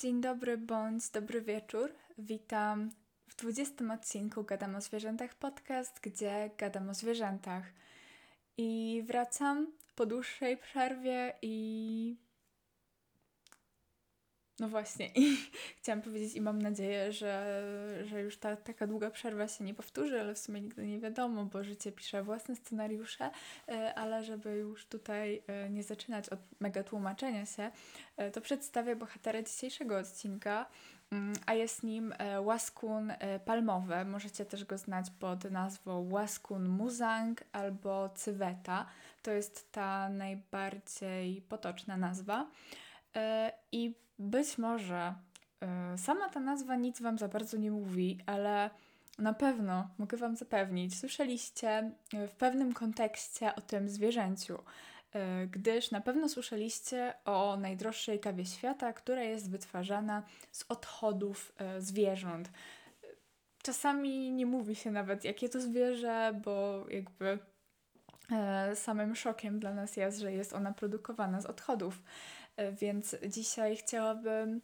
[0.00, 1.92] Dzień dobry bądź dobry wieczór.
[2.18, 2.90] Witam
[3.28, 7.64] w 20 odcinku Gadam o Zwierzętach podcast, gdzie gadam o zwierzętach.
[8.56, 9.66] I wracam
[9.96, 12.16] po dłuższej przerwie i
[14.60, 15.36] no właśnie, i
[15.76, 17.62] chciałam powiedzieć i mam nadzieję, że,
[18.04, 21.44] że już ta taka długa przerwa się nie powtórzy, ale w sumie nigdy nie wiadomo,
[21.44, 23.30] bo życie pisze własne scenariusze,
[23.68, 27.70] e, ale żeby już tutaj e, nie zaczynać od mega tłumaczenia się,
[28.16, 30.66] e, to przedstawię bohatera dzisiejszego odcinka,
[31.12, 33.12] mm, a jest nim łaskun
[33.44, 34.04] palmowy.
[34.04, 38.86] Możecie też go znać pod nazwą łaskun muzang albo cyweta.
[39.22, 42.46] To jest ta najbardziej potoczna nazwa.
[43.72, 45.14] I być może
[45.94, 48.70] y, sama ta nazwa nic Wam za bardzo nie mówi, ale
[49.18, 54.58] na pewno mogę Wam zapewnić, słyszeliście y, w pewnym kontekście o tym zwierzęciu,
[55.50, 62.50] gdyż na pewno słyszeliście o najdroższej kawie świata, która jest wytwarzana z odchodów zwierząt.
[63.62, 67.38] Czasami nie mówi się nawet, jakie to zwierzę, bo jakby
[68.74, 72.02] samym szokiem dla nas jest, że jest ona produkowana z odchodów.
[72.58, 74.60] E, więc dzisiaj chciałabym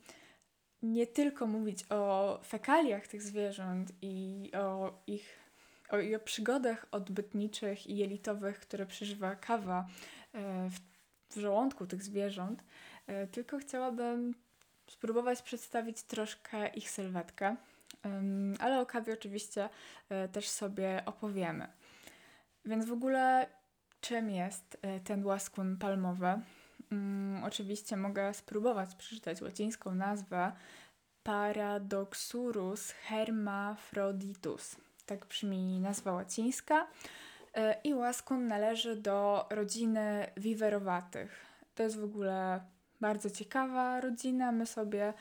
[0.83, 5.45] nie tylko mówić o fekaliach tych zwierząt i o ich
[5.91, 9.87] o, i o przygodach odbytniczych i jelitowych, które przeżywa kawa
[10.33, 10.79] e, w,
[11.37, 12.65] w żołądku tych zwierząt,
[13.07, 14.35] e, tylko chciałabym
[14.87, 17.57] spróbować przedstawić troszkę ich sylwetkę,
[18.59, 19.69] ale o kawie oczywiście
[20.33, 21.69] też sobie opowiemy.
[22.65, 23.47] Więc w ogóle
[24.01, 26.41] czym jest ten łaskun palmowy?
[26.95, 30.53] Mm, oczywiście mogę spróbować przeczytać łacińską nazwę
[31.23, 34.77] Paradoxurus hermaphroditus.
[35.07, 36.87] Tak brzmi nazwa łacińska.
[37.55, 41.47] E, I łaskun należy do rodziny wiwerowatych.
[41.75, 42.61] To jest w ogóle
[43.01, 44.53] bardzo ciekawa rodzina.
[44.53, 45.15] My sobie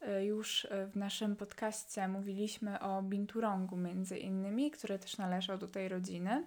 [0.00, 5.88] e, już w naszym podcaście mówiliśmy o binturongu między innymi, który też należał do tej
[5.88, 6.46] rodziny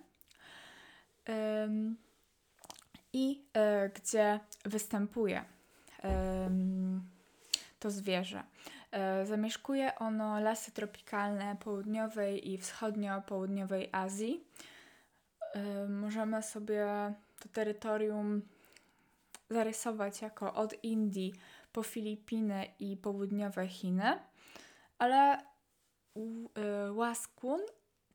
[3.14, 5.46] i e, gdzie występuje
[7.80, 8.44] to zwierzę.
[8.92, 14.44] E, zamieszkuje ono lasy tropikalne południowej i wschodnio-południowej Azji.
[15.54, 18.42] E, możemy sobie to terytorium
[19.50, 21.34] zarysować jako od Indii
[21.74, 24.20] po Filipiny i południowe Chiny,
[24.98, 25.38] ale
[26.92, 27.60] łaskun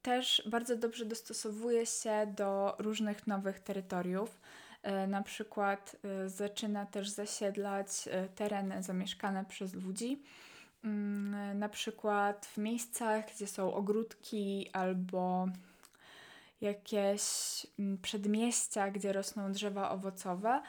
[0.03, 4.41] też bardzo dobrze dostosowuje się do różnych nowych terytoriów.
[4.83, 10.23] E, na przykład e, zaczyna też zasiedlać e, tereny zamieszkane przez ludzi.
[10.85, 15.49] Mm, na przykład w miejscach, gdzie są ogródki albo
[16.61, 17.23] jakieś
[17.79, 20.63] mm, przedmieścia, gdzie rosną drzewa owocowe,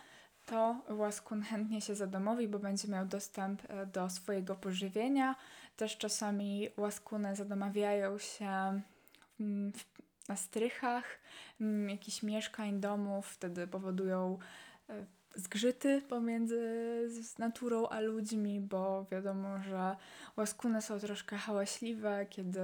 [0.46, 3.62] to łaskun chętnie się zadomowi, bo będzie miał dostęp
[3.94, 5.36] do swojego pożywienia.
[5.78, 8.82] Też czasami łaskune zadomawiają się
[9.74, 11.20] w na strychach
[11.62, 14.38] mm, jakichś mieszkań, domów, wtedy powodują
[14.90, 16.62] e, zgrzyty pomiędzy
[17.40, 19.96] naturą a ludźmi, bo wiadomo, że
[20.38, 22.60] łaskune są troszkę hałaśliwe, kiedy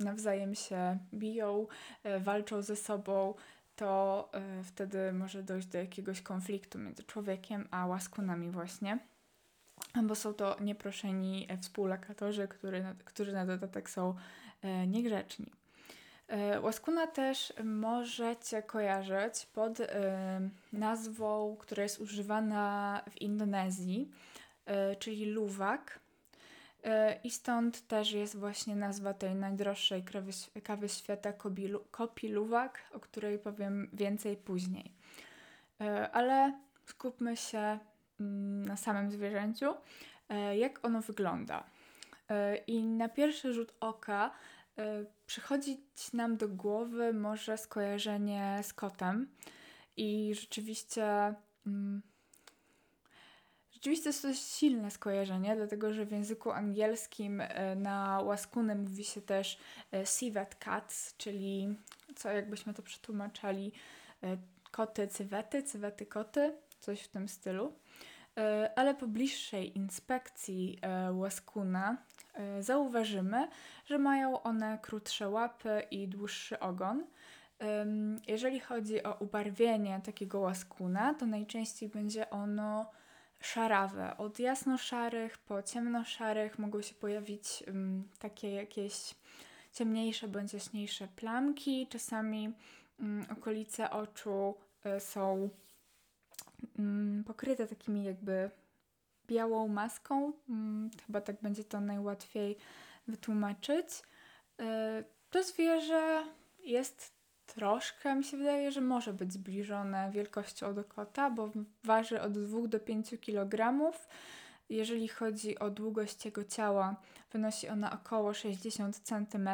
[0.00, 1.66] nawzajem się biją,
[2.04, 3.34] e, walczą ze sobą,
[3.76, 8.98] to e, wtedy może dojść do jakiegoś konfliktu między człowiekiem a łaskunami właśnie.
[10.02, 14.14] Bo są to nieproszeni współlokatorzy, który, którzy na dodatek są
[14.86, 15.52] niegrzeczni.
[16.32, 19.86] E, łaskuna też możecie kojarzyć pod y,
[20.72, 24.10] nazwą, która jest używana w Indonezji,
[24.92, 26.02] y, czyli luwak.
[27.24, 30.32] I stąd też jest właśnie nazwa tej najdroższej kawy,
[30.62, 31.32] kawy świata,
[31.90, 34.92] kopi luwak, o której powiem więcej później.
[36.12, 36.52] Ale
[36.86, 37.78] skupmy się
[38.20, 39.74] mm, na samym zwierzęciu,
[40.58, 41.64] jak ono wygląda.
[42.66, 44.30] I na pierwszy rzut oka E,
[45.26, 49.28] przychodzić nam do głowy może skojarzenie z kotem
[49.96, 51.34] i rzeczywiście
[51.66, 52.02] mm,
[53.70, 59.22] rzeczywiście jest to silne skojarzenie, dlatego że w języku angielskim e, na łaskuny mówi się
[59.22, 59.58] też
[60.18, 61.76] civet cats, czyli
[62.16, 63.72] co jakbyśmy to przetłumaczali
[64.70, 67.78] koty cywety, cywety koty, coś w tym stylu.
[68.76, 70.78] Ale po bliższej inspekcji
[71.12, 71.96] łaskuna
[72.60, 73.48] zauważymy,
[73.86, 77.06] że mają one krótsze łapy i dłuższy ogon.
[78.26, 82.90] Jeżeli chodzi o ubarwienie takiego łaskuna, to najczęściej będzie ono
[83.40, 84.16] szarawe.
[84.16, 87.64] Od jasno-szarych po ciemno-szarych mogą się pojawić
[88.18, 89.14] takie jakieś
[89.72, 91.86] ciemniejsze bądź jaśniejsze plamki.
[91.86, 92.52] Czasami
[93.32, 95.48] okolice oczu e, są
[97.26, 98.50] pokryte takimi jakby
[99.32, 100.32] białą maską.
[100.46, 102.56] Hmm, chyba tak będzie to najłatwiej
[103.08, 103.86] wytłumaczyć.
[104.60, 106.24] E, to zwierzę
[106.64, 107.12] jest
[107.46, 111.50] troszkę, mi się wydaje, że może być zbliżone wielkością do kota, bo
[111.84, 113.92] waży od 2 do 5 kg.
[114.68, 116.96] Jeżeli chodzi o długość jego ciała,
[117.32, 119.48] wynosi ona około 60 cm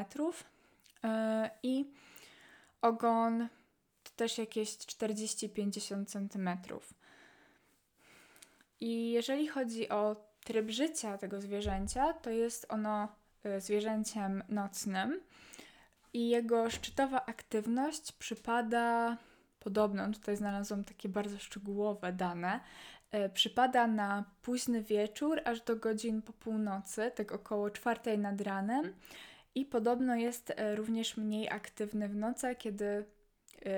[1.04, 1.90] e, i
[2.82, 3.48] ogon
[4.02, 6.48] to też jakieś 40-50 cm.
[8.80, 13.08] I jeżeli chodzi o tryb życia tego zwierzęcia, to jest ono
[13.44, 15.20] e, zwierzęciem nocnym
[16.12, 19.16] i jego szczytowa aktywność przypada,
[19.60, 22.60] podobno tutaj znalazłam takie bardzo szczegółowe dane,
[23.10, 28.94] e, przypada na późny wieczór, aż do godzin po północy, tak około czwartej nad ranem.
[29.54, 33.04] I podobno jest e, również mniej aktywny w nocy, kiedy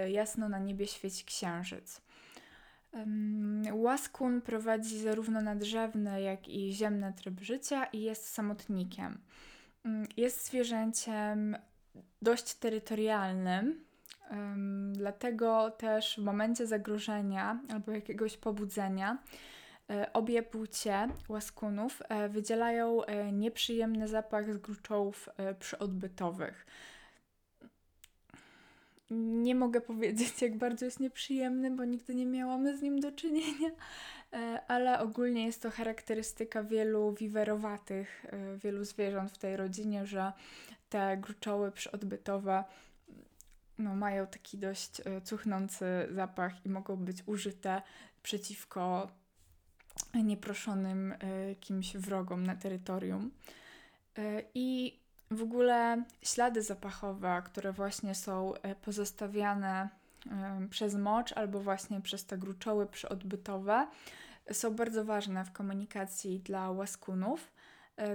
[0.08, 2.00] jasno na niebie świeci księżyc.
[3.72, 9.18] Łaskun prowadzi zarówno nadrzewny, jak i ziemny tryb życia i jest samotnikiem.
[9.84, 11.56] Mm, jest zwierzęciem
[12.22, 13.84] dość terytorialnym,
[14.92, 19.18] dlatego też w momencie zagrożenia albo jakiegoś pobudzenia
[19.90, 25.28] e, obie płcie łaskunów e, wydzielają e, nieprzyjemny zapach z gruczołów
[25.58, 26.66] przyodbytowych.
[29.10, 33.70] Nie mogę powiedzieć, jak bardzo jest nieprzyjemny, bo nigdy nie miałam z nim do czynienia,
[34.68, 38.26] ale ogólnie jest to charakterystyka wielu wiwerowatych,
[38.62, 40.32] wielu zwierząt w tej rodzinie, że
[40.88, 42.64] te gruczoły przyodbytowe
[43.80, 47.82] no, mają taki dość e, cuchnący zapach i mogą być użyte
[48.22, 49.10] przeciwko
[50.14, 51.16] nieproszonym e,
[51.54, 53.30] kimś wrogom na terytorium.
[54.18, 54.98] E, I
[55.30, 59.88] w ogóle ślady zapachowe, które właśnie są pozostawiane
[60.70, 63.86] przez mocz albo właśnie przez te gruczoły przyodbytowe,
[64.52, 67.52] są bardzo ważne w komunikacji dla łaskunów,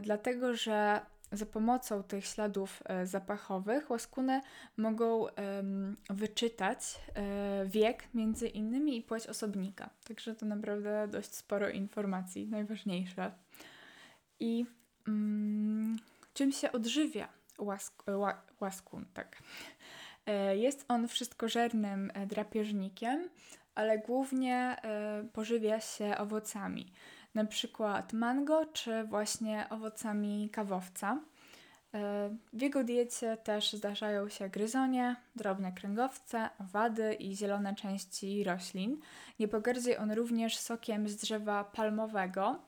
[0.01, 1.01] dlatego że
[1.31, 4.41] za pomocą tych śladów e, zapachowych łaskune
[4.77, 5.25] mogą
[6.09, 6.79] wyczytać
[7.13, 9.89] e, wiek między innymi i płeć osobnika.
[10.07, 13.31] Także to naprawdę dość sporo informacji, najważniejsze.
[14.39, 14.65] I
[15.07, 15.97] mm,
[16.35, 17.27] czym się odżywia
[17.59, 19.05] łask, ła, łaskun?
[19.13, 19.37] Tak.
[20.25, 23.29] E, jest on wszystkożernym drapieżnikiem,
[23.75, 24.75] ale głównie
[25.33, 26.93] pożywia się owocami
[27.35, 31.19] na przykład mango czy właśnie owocami kawowca.
[31.93, 38.99] E, w jego diecie też zdarzają się gryzonie, drobne kręgowce, owady i zielone części roślin.
[39.39, 42.59] Nie pogardzi on również sokiem z drzewa palmowego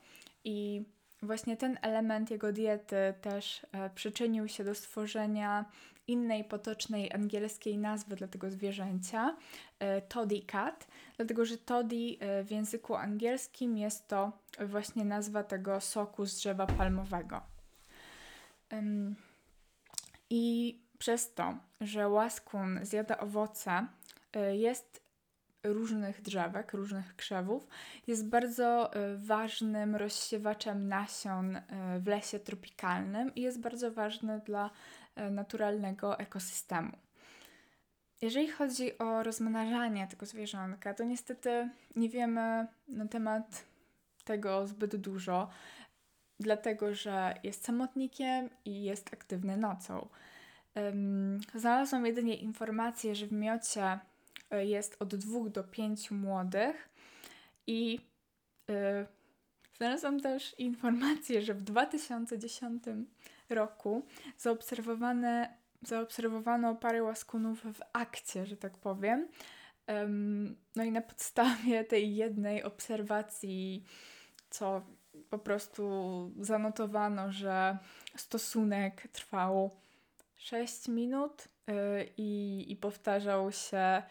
[0.44, 0.84] i
[1.22, 5.64] właśnie ten element jego diety też e, przyczynił się do stworzenia
[6.06, 9.36] innej potocznej angielskiej nazwy dla tego zwierzęcia,
[9.78, 10.86] e, toddy cat,
[11.16, 14.32] dlatego że toddy e, w języku angielskim jest to
[14.66, 17.40] właśnie nazwa tego soku z drzewa palmowego.
[20.30, 23.86] I przez to, że łaskun zjada owoce,
[24.52, 25.07] jest
[25.64, 27.68] różnych drzewek, różnych krzewów,
[28.06, 31.60] jest bardzo ważnym rozsiewaczem nasion
[31.98, 34.70] w lesie tropikalnym i jest bardzo ważny dla
[35.18, 36.92] E, naturalnego ekosystemu.
[38.22, 43.64] Jeżeli chodzi o rozmnażanie tego zwierzątka, to niestety nie wiemy na temat
[44.24, 45.50] tego zbyt dużo,
[46.40, 50.08] dlatego że jest samotnikiem i jest aktywny nocą.
[51.54, 54.00] Znalazłam jedynie informację, że w miocie e,
[54.50, 56.88] jest od dwóch do pięciu młodych
[57.66, 58.00] i
[58.68, 59.06] yy,
[59.76, 62.84] znalazłam też informację, że w 2010
[63.48, 64.06] roku
[64.38, 69.28] zaobserwowane, zaobserwowano parę łaskunów w akcie, że tak powiem.
[70.76, 73.84] No i na podstawie tej jednej obserwacji,
[74.50, 74.86] co
[75.30, 75.84] po prostu
[76.40, 77.78] zanotowano, że
[78.16, 79.70] stosunek trwał
[80.34, 81.72] 6 minut y,
[82.16, 84.02] i, i powtarzał się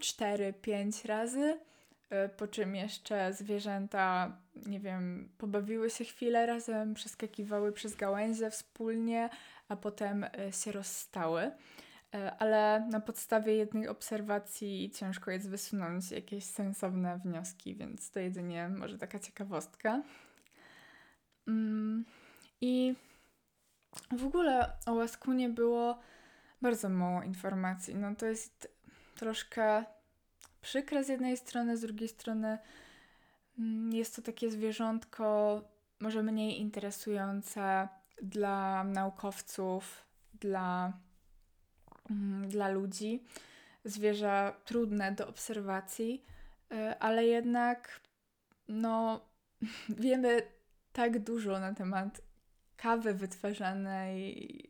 [0.00, 1.58] 4-5 razy.
[2.10, 9.30] E, po czym jeszcze zwierzęta, nie wiem, pobawiły się chwilę razem, przeskakiwały przez gałęzie wspólnie,
[9.68, 11.50] a potem e, się rozstały.
[12.14, 18.68] E, ale na podstawie jednej obserwacji ciężko jest wysunąć jakieś sensowne wnioski, więc to jedynie
[18.68, 20.02] może taka ciekawostka.
[21.48, 22.04] Mm,
[22.60, 22.94] I
[24.18, 25.98] w ogóle o łaskunie było
[26.62, 27.94] bardzo mało informacji.
[27.94, 28.79] No to jest
[29.20, 29.84] troszkę
[30.60, 32.58] przykre z jednej strony, z drugiej strony
[33.58, 35.60] mm, jest to takie zwierzątko
[36.00, 37.88] może mniej interesujące
[38.22, 40.04] dla naukowców,
[40.40, 40.92] dla,
[42.10, 43.24] mm, dla ludzi.
[43.84, 46.24] Zwierzę trudne do obserwacji,
[46.72, 48.00] y, ale jednak
[48.68, 49.20] no,
[50.04, 50.42] wiemy
[50.92, 52.20] tak dużo na temat
[52.80, 54.24] kawy wytwarzanej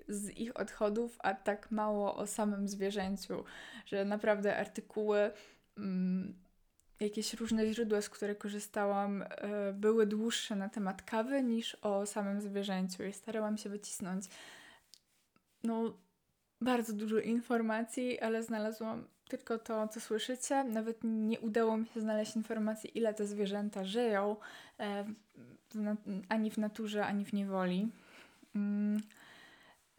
[0.09, 3.45] z ich odchodów, a tak mało o samym zwierzęciu,
[3.87, 5.31] że naprawdę artykuły,
[5.79, 6.35] mm,
[7.00, 9.26] jakieś różne źródła, z których korzystałam, y,
[9.75, 14.25] były dłuższe na temat kawy niż o samym zwierzęciu i starałam się wycisnąć
[15.62, 15.99] no,
[16.61, 20.64] bardzo dużo informacji, ale znalazłam tylko to, co słyszycie.
[20.64, 24.37] Nawet nie udało mi się znaleźć informacji, ile te zwierzęta żyją,
[24.81, 25.05] e,
[26.29, 27.89] ani w naturze, ani w niewoli.
[28.55, 29.00] Mm.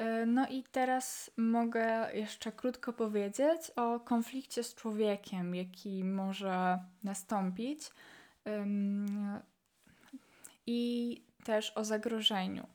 [0.02, 7.90] E, no i teraz mogę jeszcze krótko powiedzieć o konflikcie z człowiekiem, jaki może nastąpić
[10.68, 12.68] i też o zagrożeniu.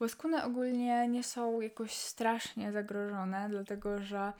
[0.00, 4.32] Łaskune ogólnie nie są jakoś strasznie zagrożone, dlatego że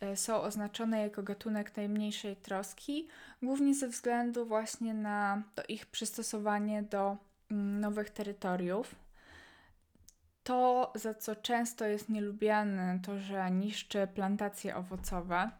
[0.00, 3.08] e, są oznaczone jako gatunek najmniejszej troski,
[3.42, 7.16] głównie ze względu właśnie na to ich przystosowanie do
[7.52, 8.94] nowych terytoriów.
[10.44, 15.50] To, za co często jest nielubiane, to że niszczy plantacje owocowe.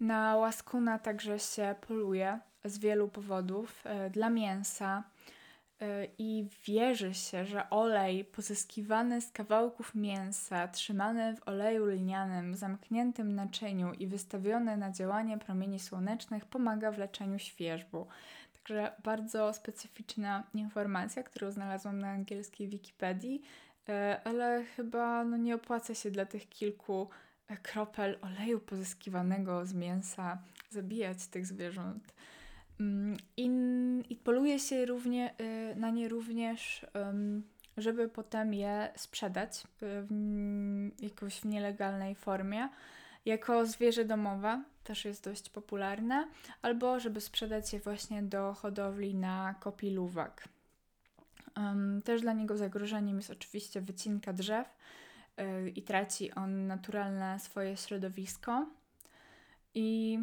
[0.00, 5.04] Na łaskuna także się poluje z wielu powodów e, dla mięsa,
[5.82, 13.34] E, i wierzy się, że olej pozyskiwany z kawałków mięsa, trzymany w oleju lnianym, zamkniętym
[13.34, 18.06] naczyniu i wystawiony na działanie promieni słonecznych pomaga w leczeniu świeżbu.
[18.62, 23.42] Także bardzo specyficzna informacja, którą znalazłam na angielskiej Wikipedii,
[23.88, 27.08] e, ale chyba no, nie opłaca się dla tych kilku
[27.48, 30.38] e, kropel oleju pozyskiwanego z mięsa
[30.70, 32.14] zabijać tych zwierząt.
[32.80, 33.50] Mm, I,
[34.10, 36.86] i poluje się równie, y, na nie również,
[37.76, 40.06] żeby potem je sprzedać w,
[41.00, 42.68] jakoś w nielegalnej formie.
[43.24, 46.28] Jako zwierzę domowe też jest dość popularne,
[46.62, 50.48] albo żeby sprzedać je właśnie do hodowli na kopiluwak.
[51.56, 54.68] Um, też dla niego zagrożeniem jest oczywiście wycinka drzew
[55.36, 58.66] yy, i traci on naturalne swoje środowisko.
[59.74, 60.18] I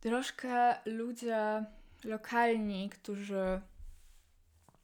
[0.00, 1.64] troszkę ludzie
[2.04, 3.60] lokalni, którzy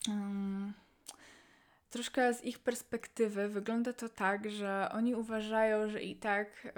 [0.08, 0.72] um,
[1.90, 6.74] troszkę z ich perspektywy wygląda to tak, że oni uważają, że i tak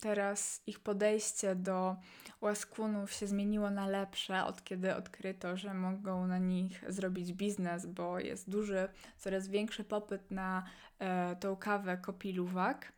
[0.00, 1.96] teraz ich podejście do
[2.40, 8.18] łaskunów się zmieniło na lepsze, od kiedy odkryto, że mogą na nich zrobić biznes, bo
[8.18, 10.64] jest duży, coraz większy popyt na
[10.98, 12.92] e, tą kawę kopiluwak.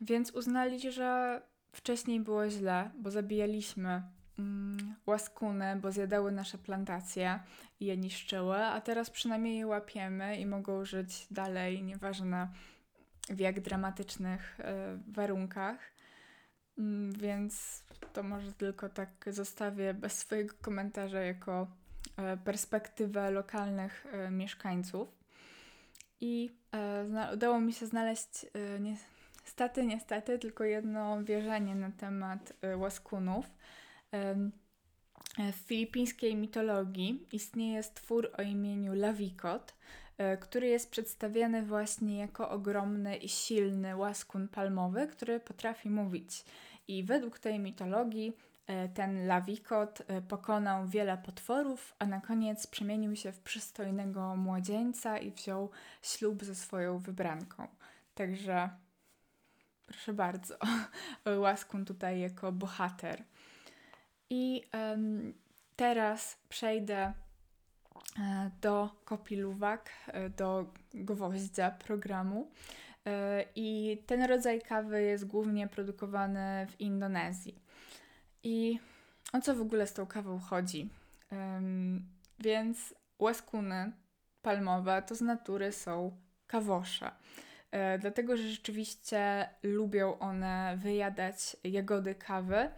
[0.00, 1.40] Więc uznali, że
[1.72, 4.02] Wcześniej było źle, bo zabijaliśmy
[4.38, 7.40] mm, łaskuny, bo zjadały nasze plantacje
[7.80, 12.48] i je niszczyły, a teraz przynajmniej je łapiemy i mogą żyć dalej, nieważne
[13.30, 14.64] w jak dramatycznych y,
[15.12, 15.78] warunkach.
[16.78, 21.66] Mm, więc to może tylko tak zostawię bez swojego komentarza jako
[22.34, 25.18] y, perspektywę lokalnych y, mieszkańców.
[26.20, 26.58] I
[27.34, 28.46] udało mi się znaleźć
[28.80, 28.96] nie,
[29.48, 33.46] Niestety, niestety, tylko jedno wierzenie na temat łaskunów.
[35.52, 39.74] W filipińskiej mitologii istnieje stwór o imieniu Lawikot,
[40.34, 46.44] y, który jest przedstawiany właśnie jako ogromny i silny łaskun palmowy, który potrafi mówić.
[46.88, 48.32] I według tej mitologii
[48.70, 55.30] y, ten Lawikot pokonał wiele potworów, a na koniec przemienił się w przystojnego młodzieńca i
[55.30, 55.70] wziął
[56.02, 57.68] ślub ze swoją wybranką.
[58.14, 58.70] Także
[59.88, 60.54] Proszę bardzo.
[61.44, 63.24] Łaskun tutaj jako bohater.
[64.30, 65.34] I um,
[65.76, 67.12] teraz przejdę
[68.18, 72.50] e, do kopiluwak, e, do gwoździa programu.
[73.06, 77.62] E, I ten rodzaj kawy jest głównie produkowany w Indonezji.
[78.42, 78.78] I
[79.32, 80.88] o co w ogóle z tą kawą chodzi?
[81.32, 82.06] Um,
[82.38, 83.92] więc łaskuny
[84.42, 86.16] palmowe to z natury są
[86.46, 87.10] kawosze.
[87.70, 92.70] E, dlatego że rzeczywiście lubią one wyjadać jagody kawy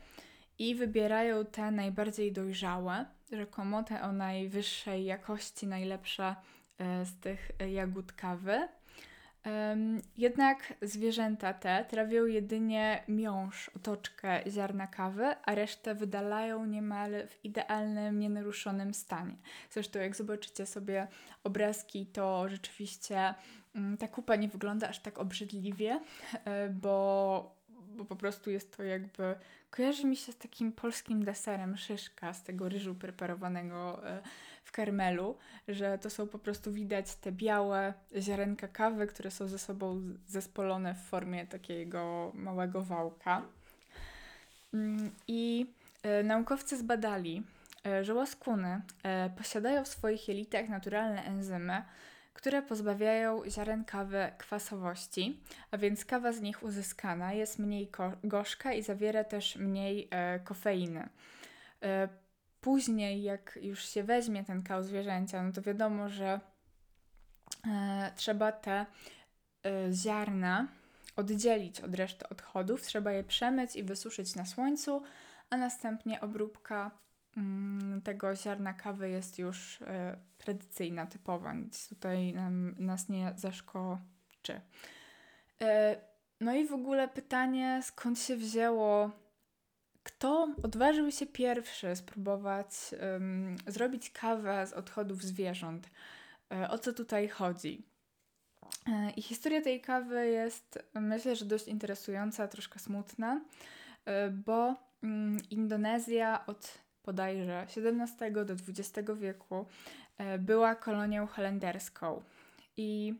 [0.61, 6.37] i wybierają te najbardziej dojrzałe, rzekomo te o najwyższej jakości, najlepsze
[6.79, 8.69] e, z tych jagód kawy.
[10.17, 18.19] Jednak zwierzęta te trawią jedynie miąższ, otoczkę ziarna kawy, a resztę wydalają niemal w idealnym,
[18.19, 19.37] nienaruszonym stanie.
[19.71, 21.09] Zresztą jak zobaczycie sobie
[21.45, 23.35] obrazki, to rzeczywiście
[23.75, 26.01] Mm, ta kupa nie wygląda aż tak obrzydliwie,
[26.45, 27.60] e, bo,
[27.91, 29.35] bo po prostu jest to jakby.
[29.71, 34.23] Kojarzy mi się z takim polskim deserem szyszka, z tego ryżu preparowanego e,
[34.65, 35.37] w karmelu,
[35.69, 40.95] że to są po prostu widać te białe ziarenka kawy, które są ze sobą zespolone
[40.95, 43.43] w formie takiego małego wałka.
[44.75, 45.67] Mm, I
[46.25, 47.43] Naukowcy zbadali,
[48.03, 48.83] że łaskuny
[49.37, 51.83] posiadają w swoich jelitach naturalne enzymy,
[52.41, 57.91] które pozbawiają ziaren kawy kwasowości, a więc kawa z nich uzyskana jest mniej
[58.25, 61.09] gorzka i zawiera też mniej e, kofeiny.
[61.83, 62.09] E,
[62.61, 66.41] później, jak już się weźmie ten kał zwierzęcia, no to wiadomo, że
[67.67, 68.87] e, trzeba te e,
[69.93, 70.69] ziarna
[71.17, 75.03] oddzielić od reszty odchodów, trzeba je przemyć i wysuszyć na słońcu,
[75.51, 76.91] a następnie obróbka
[78.05, 84.61] tego ziarna kawy jest już e, tradycyjna, typowa, nic tutaj nam, nas nie zaszkoczy.
[85.63, 85.97] E,
[86.41, 89.11] no i w ogóle pytanie, skąd się wzięło,
[90.03, 92.71] kto odważył się pierwszy spróbować
[93.67, 95.91] zrobić kawę z odchodów zwierząt?
[96.53, 97.91] E, o co tutaj chodzi?
[99.17, 103.41] I historia tej kawy jest, myślę, że dość interesująca, troszkę smutna,
[104.47, 109.67] bo mm, Indonezja od bodajże XVII do XX wieku
[110.21, 112.23] E, była kolonią holenderską
[112.77, 113.15] i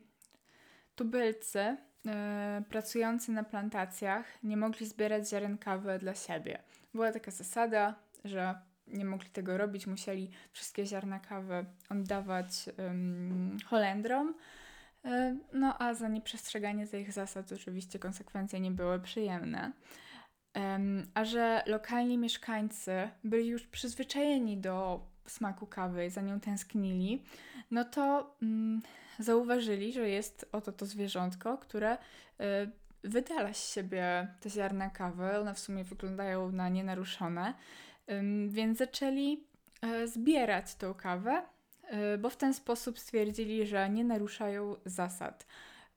[0.95, 6.59] tubylcy e, pracujący na plantacjach nie mogli zbierać ziaren kawy dla siebie.
[6.93, 7.95] Była taka zasada,
[8.25, 8.55] że
[8.87, 14.33] nie mogli tego robić, musieli wszystkie ziarna kawy oddawać um, Holendrom.
[15.05, 19.71] E, no a za nieprzestrzeganie tych zasad oczywiście konsekwencje nie były przyjemne.
[21.13, 27.23] A że lokalni mieszkańcy byli już przyzwyczajeni do smaku kawy, za nią tęsknili,
[27.71, 28.81] no to mm,
[29.19, 32.71] zauważyli, że jest oto to zwierzątko, które y,
[33.03, 35.39] wydala z siebie te ziarna kawy.
[35.39, 37.53] One w sumie wyglądają na nienaruszone,
[38.47, 39.43] więc zaczęli
[39.85, 41.43] y, zbierać tą kawę,
[42.13, 45.45] y, bo w ten sposób stwierdzili, że nie naruszają zasad.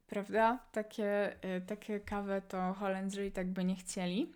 [0.06, 0.58] Prawda?
[0.72, 4.32] Takie, y, takie kawę to Holendrzy i tak by nie chcieli.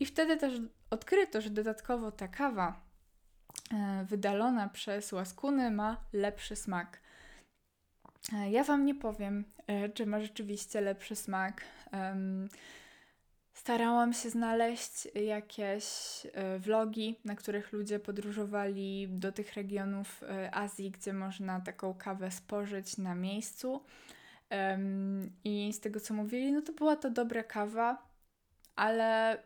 [0.00, 0.54] I wtedy też
[0.90, 2.90] odkryto, że dodatkowo ta kawa
[3.74, 7.00] E, wydalona przez łaskuny ma lepszy smak.
[8.32, 11.64] E, ja Wam nie powiem, e, czy ma rzeczywiście lepszy smak.
[13.52, 15.86] Starałam się znaleźć jakieś
[16.58, 23.14] vlogi, na których ludzie podróżowali do tych regionów Azji, gdzie można taką kawę spożyć na
[23.14, 23.84] miejscu.
[25.44, 28.08] I z tego co mówili, no to była to dobra kawa,
[28.76, 29.38] ale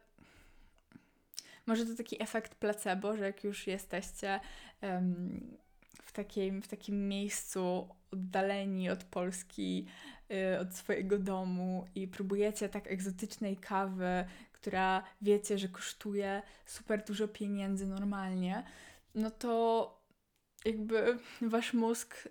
[1.67, 4.41] może to taki efekt placebo, że jak już jesteście
[4.83, 5.57] um,
[6.03, 9.87] w, takim, w takim miejscu oddaleni od Polski,
[10.31, 17.29] y, od swojego domu i próbujecie tak egzotycznej kawy, która wiecie, że kosztuje super dużo
[17.29, 18.65] pieniędzy normalnie,
[19.15, 20.05] no to
[20.65, 22.29] jakby wasz mózg,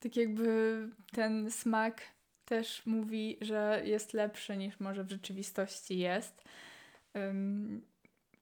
[0.00, 0.78] tak jakby
[1.12, 2.02] ten smak
[2.44, 6.44] też mówi, że jest lepszy niż może w rzeczywistości jest.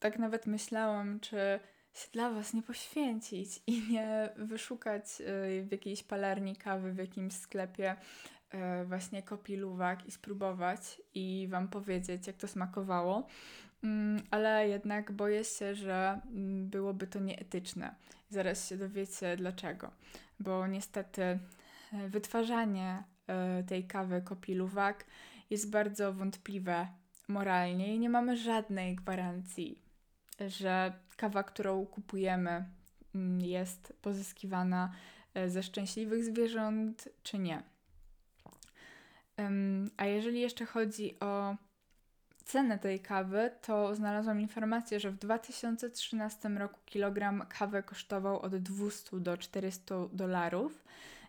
[0.03, 1.61] Tak nawet myślałam, czy
[1.95, 7.33] się dla Was nie poświęcić i nie wyszukać y, w jakiejś palarni kawy w jakimś
[7.33, 7.97] sklepie
[8.55, 13.27] y, właśnie kopiluwak i spróbować i Wam powiedzieć, jak to smakowało.
[13.85, 17.95] Mm, ale jednak boję się, że mm, byłoby to nieetyczne.
[18.31, 19.91] Zaraz się dowiecie dlaczego.
[20.41, 21.39] Bo niestety y,
[22.09, 23.05] wytwarzanie
[23.67, 25.05] tej kawy kopiluwak
[25.51, 26.89] jest bardzo wątpliwe
[27.29, 29.83] moralnie i nie mamy żadnej gwarancji
[30.47, 32.65] że kawa, którą kupujemy,
[33.15, 34.93] mm, jest pozyskiwana
[35.35, 37.63] e, ze szczęśliwych zwierząt, czy nie.
[39.97, 41.57] A jeżeli jeszcze chodzi o
[42.45, 49.21] cenę tej kawy, to znalazłam informację, że w 2013 roku kilogram kawy kosztował od 200
[49.21, 50.85] do 400 dolarów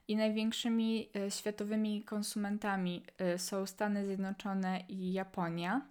[0.08, 5.82] i największymi e, światowymi konsumentami e, są Stany Zjednoczone i Japonia.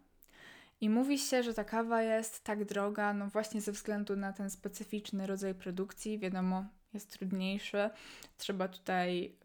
[0.82, 4.50] I mówi się, że ta kawa jest tak droga, no właśnie ze względu na ten
[4.50, 6.18] specyficzny rodzaj produkcji.
[6.18, 6.64] Wiadomo,
[6.94, 7.90] jest trudniejszy,
[8.38, 9.36] trzeba tutaj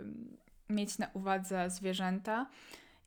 [0.70, 2.50] mieć na uwadze zwierzęta.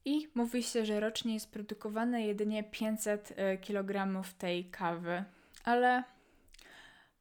[0.04, 5.24] I mówi się, że rocznie jest produkowane jedynie 500 e, kg tej kawy.
[5.64, 6.04] Ale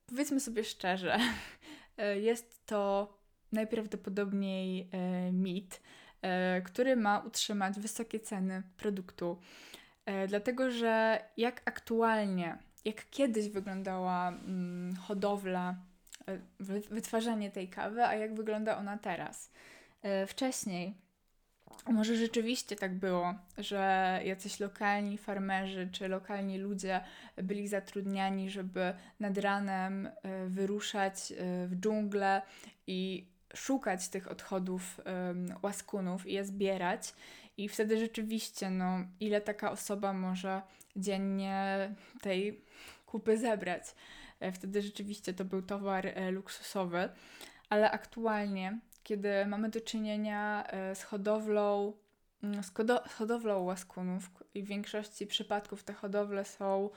[0.05, 1.17] powiedzmy sobie szczerze,
[1.97, 3.13] e, jest to
[3.51, 5.81] najprawdopodobniej e, mit,
[6.63, 9.37] który ma utrzymać wysokie ceny produktu
[10.27, 15.75] dlatego, że jak aktualnie, jak kiedyś wyglądała mm, hodowla,
[16.27, 16.39] e,
[16.89, 19.51] wytwarzanie tej kawy, a jak wygląda ona teraz.
[20.01, 20.93] E, wcześniej
[21.87, 27.01] może rzeczywiście tak było, że jacyś lokalni farmerzy czy lokalni ludzie
[27.37, 30.09] byli zatrudniani, żeby nad ranem
[30.47, 31.33] wyruszać
[31.67, 32.41] w dżunglę
[32.87, 35.01] i szukać tych odchodów
[35.61, 37.13] łaskunów i je zbierać.
[37.59, 40.61] I wtedy rzeczywiście, no, ile taka osoba może
[40.95, 42.61] dziennie tej
[43.05, 43.83] kupy zebrać.
[44.39, 47.09] E, wtedy rzeczywiście to był towar e, luksusowy,
[47.69, 51.93] ale aktualnie, kiedy mamy do czynienia e, z hodowlą,
[52.43, 52.71] mm, z,
[53.07, 56.89] z hodowlą łaskunów i w większości przypadków te hodowle są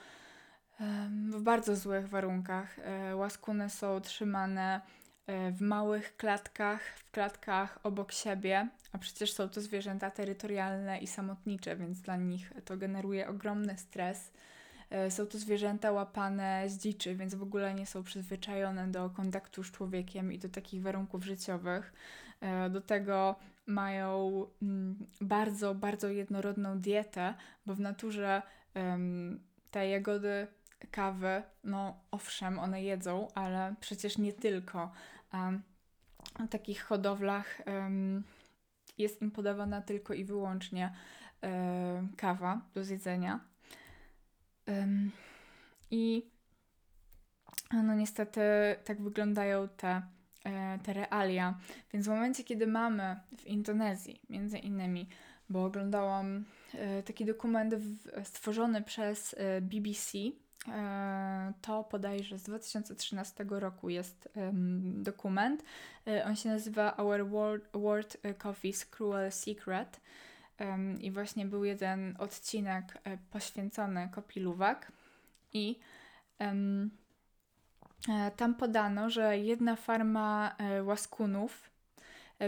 [1.31, 2.77] w bardzo złych warunkach.
[3.15, 4.81] Łaskuny są trzymane
[5.53, 11.77] w małych klatkach, w klatkach obok siebie, a przecież są to zwierzęta terytorialne i samotnicze,
[11.77, 14.33] więc dla nich to generuje ogromny stres.
[14.91, 19.63] E, są to zwierzęta łapane z dziczy, więc w ogóle nie są przyzwyczajone do kontaktu
[19.63, 21.93] z człowiekiem i do takich warunków życiowych.
[22.41, 27.35] E, do tego mają mm, bardzo, bardzo jednorodną dietę,
[27.67, 28.43] bo w naturze
[29.71, 30.47] te jagody,
[30.91, 34.93] kawy, no owszem, one jedzą, ale przecież nie tylko.
[36.39, 37.63] w takich hodowlach
[38.99, 40.95] jest im podawana tylko i wyłącznie
[41.43, 43.41] e, kawa do zjedzenia.
[45.91, 46.31] I
[47.73, 48.41] no niestety
[48.85, 50.03] tak wyglądają te,
[50.45, 51.59] e, te realia.
[51.93, 55.09] Więc w momencie, kiedy mamy w Indonezji, między innymi,
[55.49, 57.75] bo oglądałam e, taki dokument
[58.25, 60.19] stworzony przez BBC,
[61.63, 64.29] to bodajże z 2013 roku jest
[64.83, 65.65] dokument.
[66.25, 70.01] On się nazywa Our World, World Coffee's Cruel Secret.
[71.01, 74.93] I właśnie był jeden odcinek e, poświęcony kopiluwak
[75.53, 75.79] i
[76.41, 76.91] um,
[78.37, 81.71] tam podano, że jedna farma e, łaskunów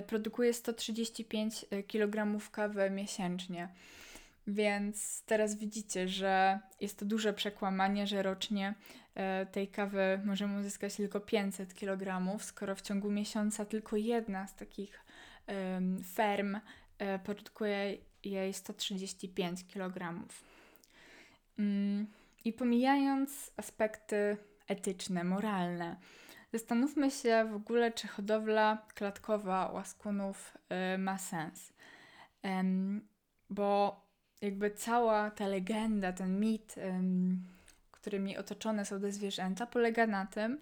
[0.06, 3.68] produkuje 135 kg kawy miesięcznie.
[4.46, 8.74] Więc teraz widzicie, że jest to duże przekłamanie, że rocznie
[9.52, 15.04] tej kawy możemy uzyskać tylko 500 kg, skoro w ciągu miesiąca tylko jedna z takich
[16.14, 16.56] ferm
[16.98, 20.24] E, produkuje jej 135 kg.
[21.58, 22.06] Mm,
[22.44, 24.36] I pomijając aspekty
[24.68, 25.96] etyczne, moralne,
[26.52, 31.72] zastanówmy się w ogóle, czy hodowla klatkowa łaskunów e, ma sens.
[33.50, 34.03] Bo
[34.44, 36.74] jakby cała ta legenda, ten mit,
[38.04, 40.58] którymi otoczone są te zwierzęta, polega na tym,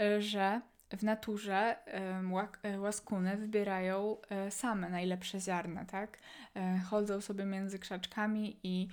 [0.00, 0.60] e, że
[0.96, 6.18] w naturze e, łaskuny wybierają e, same najlepsze ziarna, tak?
[6.90, 8.88] Chodzą sobie między krzaczkami i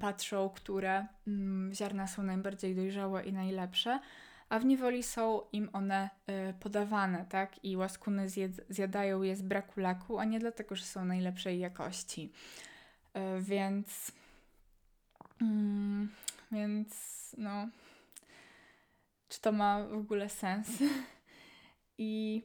[0.00, 4.00] patrzą, które mm, ziarna są najbardziej dojrzałe i najlepsze,
[4.48, 6.10] a w niewoli są im one
[6.60, 7.64] podawane, tak?
[7.64, 8.26] I łaskuny
[8.68, 12.32] zjadają je z braku laku, a nie dlatego, że są najlepszej jakości.
[13.40, 14.12] Więc...
[15.40, 16.10] Mm,
[16.52, 16.94] więc
[17.38, 17.68] no...
[19.28, 20.68] Czy to ma w ogóle sens?
[21.98, 22.42] I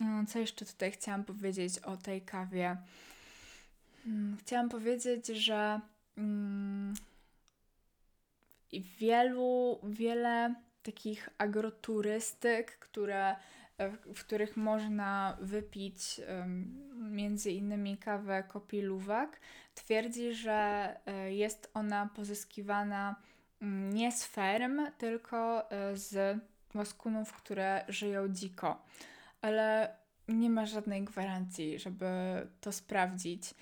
[0.00, 2.76] e, co jeszcze tutaj chciałam powiedzieć o tej kawie?
[4.04, 5.80] Hmm, chciałam powiedzieć, że
[6.16, 6.94] mm,
[8.98, 13.36] wielu, wiele takich agroturystyk, które,
[13.78, 16.20] e, w których można wypić
[16.94, 19.40] między innymi kawę kopiluwak,
[19.74, 23.16] twierdzi, że e, jest ona pozyskiwana
[23.62, 26.40] mm, nie z ferm, tylko z
[26.74, 28.82] łaskunów, które żyją dziko,
[29.40, 29.96] ale
[30.28, 32.06] nie ma żadnej gwarancji, żeby
[32.60, 33.54] to sprawdzić.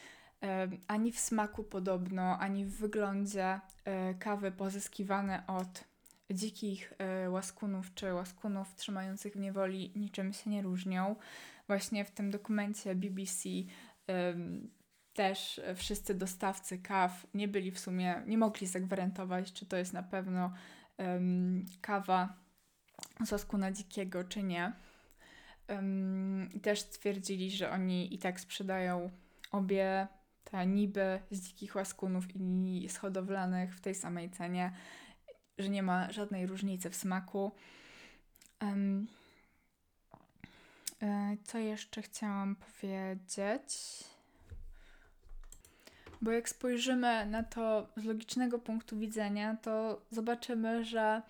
[0.88, 3.60] Ani w smaku podobno, ani w wyglądzie
[4.18, 5.84] kawy pozyskiwane od
[6.30, 6.92] dzikich
[7.28, 11.16] łaskunów czy łaskunów trzymających w niewoli niczym się nie różnią.
[11.66, 13.48] Właśnie w tym dokumencie BBC
[15.14, 20.02] też wszyscy dostawcy kaw nie byli w sumie, nie mogli zagwarantować, czy to jest na
[20.02, 20.52] pewno
[21.80, 22.36] kawa
[23.26, 24.72] sosku na dzikiego, czy nie.
[25.68, 29.10] Um, też stwierdzili, że oni i tak sprzedają
[29.50, 30.08] obie
[30.44, 34.72] te niby z dzikich łaskunów i z hodowlanych w tej samej cenie,
[35.58, 37.52] że nie ma żadnej różnicy w smaku.
[38.60, 39.06] Um,
[41.44, 44.04] co jeszcze chciałam powiedzieć?
[46.22, 51.22] Bo jak spojrzymy na to z logicznego punktu widzenia, to zobaczymy, że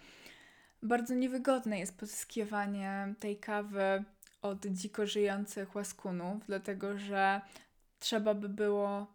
[0.83, 4.05] bardzo niewygodne jest pozyskiwanie tej kawy
[4.43, 7.41] od dziko żyjących łaskunów, dlatego że
[7.99, 9.07] trzeba by było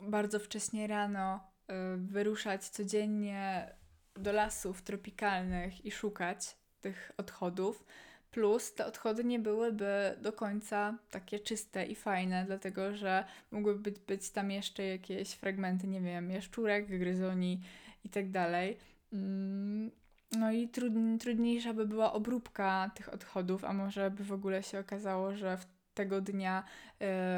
[0.00, 3.68] bardzo wcześnie rano y, wyruszać codziennie
[4.14, 7.84] do lasów tropikalnych i szukać tych odchodów.
[8.32, 13.98] Plus te odchody nie byłyby do końca takie czyste i fajne, dlatego że mogłyby być,
[13.98, 17.60] być tam jeszcze jakieś fragmenty, nie wiem, jaszczurek, gryzoni
[18.04, 18.78] i tak dalej.
[19.12, 19.90] Mm,
[20.32, 24.78] no i trud, trudniejsza by była obróbka tych odchodów, a może by w ogóle się
[24.78, 25.58] okazało, że
[25.94, 26.64] tego dnia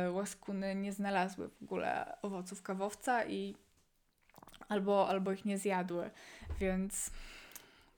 [0.07, 3.54] y, łaskuny nie znalazły w ogóle owoców kawowca i
[4.68, 6.11] albo, albo ich nie zjadły,
[6.61, 7.11] więc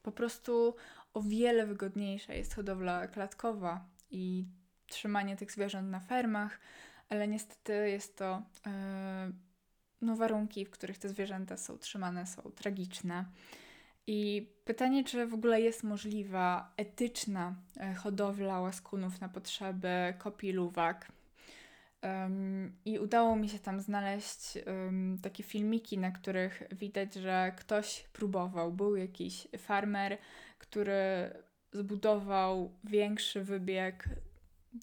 [0.02, 0.74] Po prostu
[1.16, 4.44] o wiele wygodniejsza jest hodowla klatkowa i
[4.86, 6.60] trzymanie tych zwierząt na fermach,
[7.08, 8.72] ale niestety jest to yy,
[10.00, 13.24] no, warunki, w których te zwierzęta są trzymane, są tragiczne.
[14.06, 21.12] I pytanie, czy w ogóle jest możliwa etyczna e, hodowla łaskunów na potrzeby kopii luwak.
[22.02, 28.04] Um, I udało mi się tam znaleźć um, takie filmiki, na których widać, że ktoś
[28.12, 28.72] próbował.
[28.72, 30.18] Był jakiś farmer,
[30.58, 31.30] który
[31.72, 34.08] zbudował większy wybieg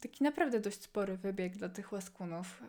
[0.02, 2.64] taki naprawdę dość spory wybieg dla tych łaskunów.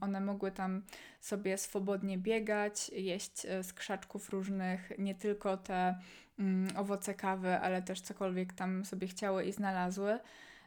[0.00, 0.82] One mogły tam
[1.20, 5.98] sobie swobodnie biegać, jeść e, z krzaczków różnych, nie tylko te
[6.38, 10.18] um, owoce kawy, ale też cokolwiek tam sobie chciały i znalazły.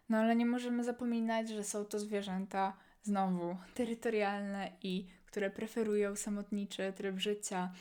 [0.10, 6.94] No ale nie możemy zapominać, że są to zwierzęta znowu terytorialne i które preferują samotniczy
[6.96, 7.72] tryb życia,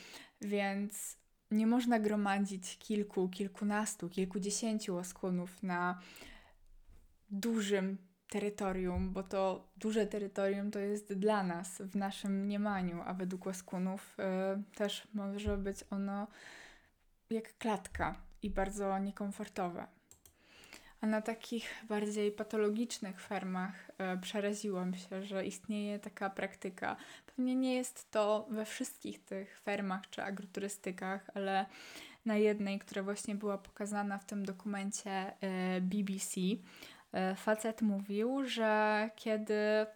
[0.40, 1.16] więc
[1.50, 6.00] nie można gromadzić kilku, kilkunastu, kilkudziesięciu łaskunów na
[7.30, 13.46] dużym terytorium, bo to duże terytorium to jest dla nas w naszym mniemaniu, a według
[13.46, 16.26] łaskunów y, też może być ono
[17.30, 19.86] jak klatka i bardzo niekomfortowe.
[21.00, 26.96] A na takich bardziej patologicznych fermach y, przeraziłam się, że istnieje taka praktyka.
[27.26, 31.66] Pewnie nie jest to we wszystkich tych fermach czy agroturystykach, ale
[32.24, 35.32] na jednej, która właśnie była pokazana w tym dokumencie
[35.76, 36.40] y, BBC,
[37.12, 39.86] E, facet mówił, że kiedy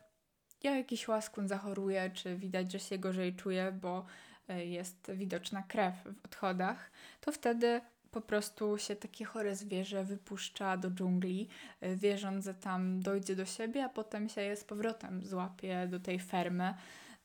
[0.63, 4.05] jakiś łaskun zachoruje, czy widać, że się gorzej czuje, bo
[4.49, 6.91] e, jest widoczna krew w odchodach,
[7.21, 7.81] to wtedy
[8.15, 11.49] po prostu się takie chore zwierzę wypuszcza do dżungli,
[11.81, 16.01] e, wierząc, że tam dojdzie do siebie, a potem się je z powrotem złapie do
[16.01, 16.75] tej fermy.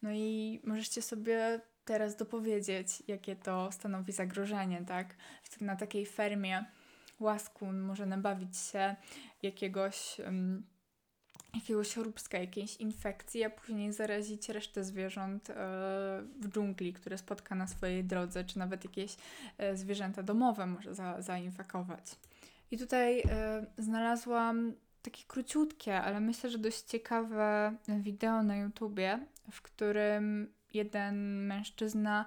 [0.02, 5.16] No i możecie sobie teraz dopowiedzieć, jakie to stanowi zagrożenie, tak?
[5.62, 6.66] Na takiej fermie
[7.20, 8.96] łaskun może nabawić się
[9.42, 10.64] jakiegoś, um,
[11.56, 15.54] jakiegoś choróbska, jakiejś infekcji, a później zarazić resztę zwierząt e,
[16.42, 19.18] w dżungli, które spotka na swojej drodze, czy nawet jakieś
[19.58, 22.16] e, zwierzęta domowe może za, zainfekować.
[22.72, 29.20] I tutaj e, znalazłam takie króciutkie, ale myślę, że dość ciekawe wideo na YouTubie,
[29.52, 32.26] w którym jeden mężczyzna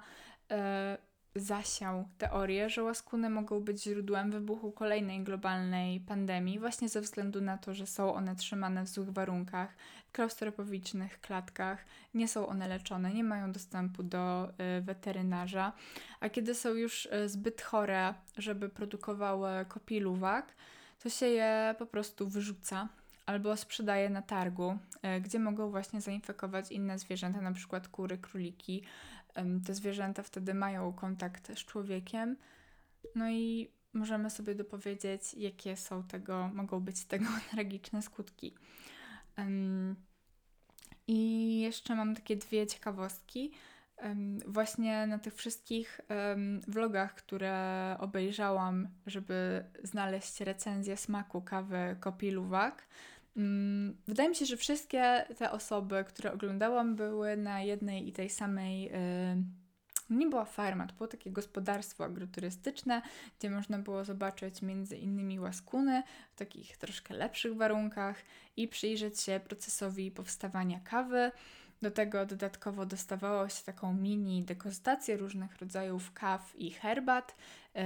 [1.35, 7.57] zasiał teorię, że łaskuny mogą być źródłem wybuchu kolejnej globalnej pandemii, właśnie ze względu na
[7.57, 9.75] to, że są one trzymane w złych warunkach,
[10.07, 15.73] w klaustrofobicznych klatkach, nie są one leczone, nie mają dostępu do y, weterynarza,
[16.19, 20.53] a kiedy są już y, zbyt chore, żeby produkowały kopiluwak,
[21.03, 22.89] to się je po prostu wyrzuca
[23.25, 24.77] albo sprzedaje na targu,
[25.17, 28.83] y, gdzie mogą właśnie zainfekować inne zwierzęta, na przykład kury, króliki,
[29.65, 32.37] te zwierzęta wtedy mają kontakt z człowiekiem.
[33.15, 38.55] No i możemy sobie dopowiedzieć, jakie są tego, mogą być tego tragiczne skutki.
[41.07, 43.51] I jeszcze mam takie dwie ciekawostki.
[44.47, 46.01] Właśnie na tych wszystkich
[46.67, 52.87] vlogach, które obejrzałam, żeby znaleźć recenzję smaku kawy Kopi Luwak,
[54.07, 58.83] wydaje mi się, że wszystkie te osoby, które oglądałam, były na jednej i tej samej.
[58.83, 58.91] Yy,
[60.09, 63.01] nie była farma, to było takie gospodarstwo agroturystyczne,
[63.39, 68.17] gdzie można było zobaczyć między innymi łaskuny w takich troszkę lepszych warunkach
[68.57, 71.31] i przyjrzeć się procesowi powstawania kawy.
[71.81, 77.35] Do tego dodatkowo dostawało się taką mini degustację różnych rodzajów kaw i herbat,
[77.75, 77.81] yy,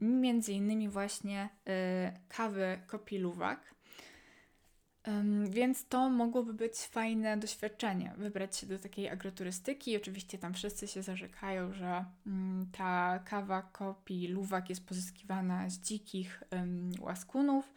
[0.00, 1.72] między innymi właśnie yy,
[2.28, 3.74] kawy kopiluwak.
[5.48, 9.96] Więc to mogłoby być fajne doświadczenie, wybrać się do takiej agroturystyki.
[9.96, 16.42] Oczywiście tam wszyscy się zarzekają, że um, ta kawa kopi luwak jest pozyskiwana z dzikich
[17.00, 17.72] łaskunów,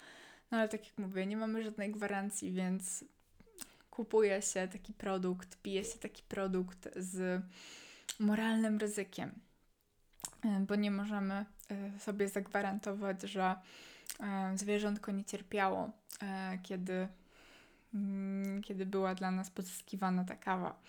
[0.52, 3.06] no ale tak jak mówię, nie mamy żadnej gwarancji, więc
[3.90, 7.42] kupuje się taki produkt, pije się taki produkt z
[8.20, 9.32] moralnym ryzykiem,
[10.68, 13.56] bo nie możemy e, sobie zagwarantować, że
[14.56, 17.08] zwierzątko nie cierpiało, e, kiedy,
[17.94, 20.80] mm, kiedy była dla nas pozyskiwana ta kawa.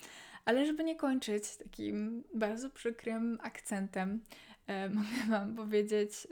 [0.44, 4.20] Ale żeby nie kończyć takim bardzo przykrym akcentem,
[4.66, 6.26] e, mogę Wam powiedzieć,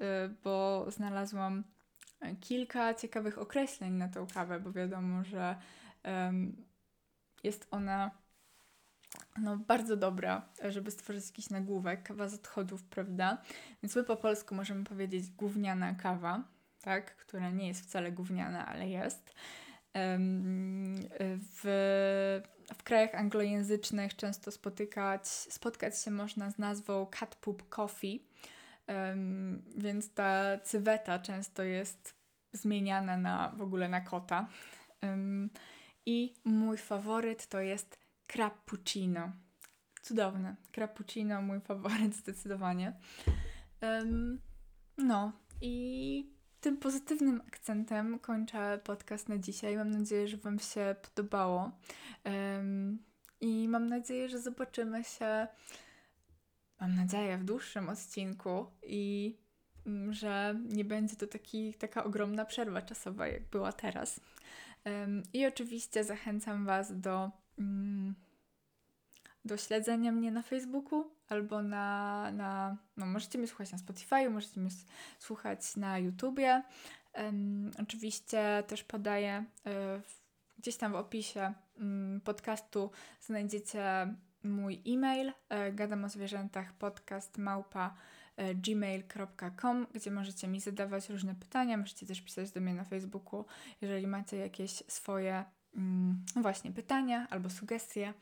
[0.44, 1.64] bo znalazłam
[2.40, 5.56] kilka ciekawych określeń na tą kawę, bo wiadomo, że
[7.44, 8.10] jest ona
[9.38, 13.42] no, bardzo dobra, żeby stworzyć jakiś nagłówek, kawa z odchodów, prawda?
[13.82, 16.44] Więc my po polsku możemy powiedzieć gówniana kawa
[16.82, 19.34] tak, która nie jest wcale gówniana, ale jest.
[21.54, 21.62] W,
[22.74, 28.26] w krajach anglojęzycznych często spotykać, spotkać się można z nazwą cat poop coffee,
[29.76, 32.14] więc ta cyweta często jest
[32.52, 34.48] zmieniana na w ogóle na kota.
[36.06, 37.98] I mój faworyt to jest
[38.36, 39.32] cappuccino.
[40.02, 40.56] Cudowne.
[40.76, 42.92] Cappuccino, mój faworyt zdecydowanie.
[44.98, 46.31] No i
[46.62, 49.76] tym pozytywnym akcentem kończę podcast na dzisiaj.
[49.76, 51.70] Mam nadzieję, że Wam się podobało.
[53.40, 55.46] I mam nadzieję, że zobaczymy się,
[56.80, 59.36] mam nadzieję, w dłuższym odcinku i
[59.86, 64.20] um, że nie będzie to taki, taka ogromna przerwa czasowa, jak była teraz.
[65.32, 67.30] I oczywiście zachęcam Was do.
[69.44, 74.60] Do śledzenia mnie na Facebooku albo na, na no możecie mnie słuchać na Spotify, możecie
[74.60, 74.70] mnie
[75.18, 76.62] słuchać na YouTubie.
[77.14, 79.70] Um, oczywiście też podaję y,
[80.58, 81.52] gdzieś tam w opisie
[82.16, 87.94] y, podcastu znajdziecie mój e-mail y, gadam o zwierzętach podcast małpa
[88.54, 93.44] gmail.com, gdzie możecie mi zadawać różne pytania, możecie też pisać do mnie na Facebooku,
[93.80, 95.44] jeżeli macie jakieś swoje
[95.76, 98.14] mm, właśnie pytania albo sugestie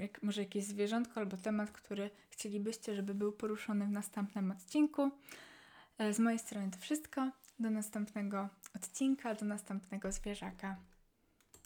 [0.00, 5.10] jak, może jakieś zwierzątko albo temat, który chcielibyście, żeby był poruszony w następnym odcinku.
[5.98, 7.30] E, z mojej strony to wszystko.
[7.60, 10.76] Do następnego odcinka, do następnego zwierzaka.